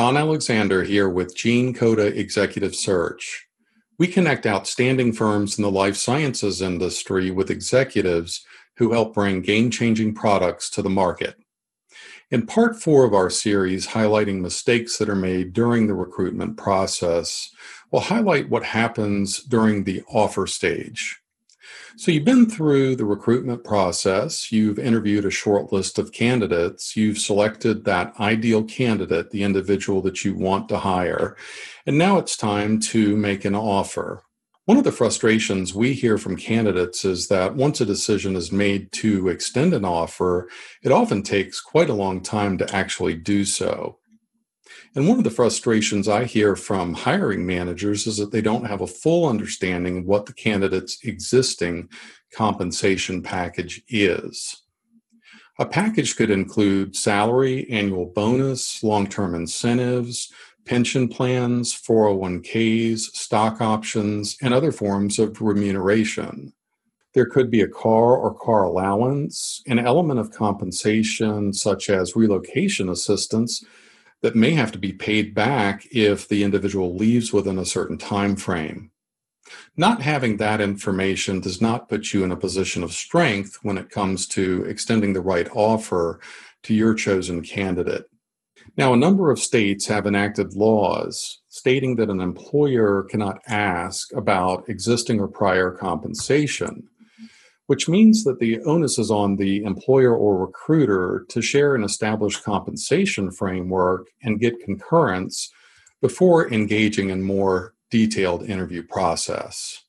[0.00, 3.46] Don Alexander here with Gene Coda Executive Search.
[3.98, 8.42] We connect outstanding firms in the life sciences industry with executives
[8.78, 11.36] who help bring game changing products to the market.
[12.30, 17.50] In part four of our series, highlighting mistakes that are made during the recruitment process,
[17.90, 21.20] we'll highlight what happens during the offer stage.
[21.96, 27.18] So, you've been through the recruitment process, you've interviewed a short list of candidates, you've
[27.18, 31.36] selected that ideal candidate, the individual that you want to hire,
[31.86, 34.22] and now it's time to make an offer.
[34.66, 38.92] One of the frustrations we hear from candidates is that once a decision is made
[38.92, 40.48] to extend an offer,
[40.82, 43.99] it often takes quite a long time to actually do so.
[44.94, 48.80] And one of the frustrations I hear from hiring managers is that they don't have
[48.80, 51.88] a full understanding of what the candidate's existing
[52.32, 54.62] compensation package is.
[55.58, 60.32] A package could include salary, annual bonus, long term incentives,
[60.64, 66.52] pension plans, 401ks, stock options, and other forms of remuneration.
[67.12, 72.88] There could be a car or car allowance, an element of compensation such as relocation
[72.88, 73.64] assistance
[74.22, 78.36] that may have to be paid back if the individual leaves within a certain time
[78.36, 78.90] frame.
[79.76, 83.90] Not having that information does not put you in a position of strength when it
[83.90, 86.20] comes to extending the right offer
[86.64, 88.04] to your chosen candidate.
[88.76, 94.68] Now, a number of states have enacted laws stating that an employer cannot ask about
[94.68, 96.88] existing or prior compensation
[97.70, 102.42] which means that the onus is on the employer or recruiter to share an established
[102.42, 105.52] compensation framework and get concurrence
[106.02, 109.84] before engaging in more detailed interview process.